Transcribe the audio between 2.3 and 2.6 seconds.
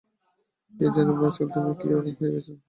গেছ।